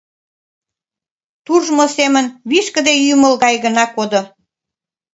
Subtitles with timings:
[1.45, 4.21] Туржмо семын вишкыде ӱмыл гай гына кодо.